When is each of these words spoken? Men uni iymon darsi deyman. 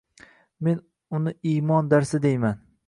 Men 0.67 0.81
uni 1.19 1.35
iymon 1.53 1.95
darsi 1.95 2.25
deyman. 2.27 2.61